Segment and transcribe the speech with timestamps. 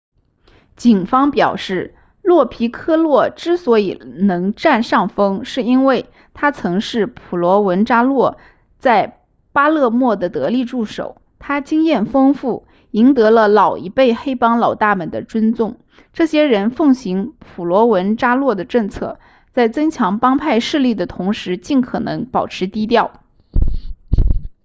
[0.77, 1.93] 警方表示
[2.23, 8.39] 洛皮科洛之所以能占上风是因为他曾是普罗文扎诺
[8.79, 15.77] 在巴勒莫的得力助手他经验丰富赢得了老一辈黑帮老大们的尊重
[16.13, 19.19] 这些人奉行普罗文扎诺的政策
[19.53, 23.11] 在增强帮派势力的同时尽可能保持低调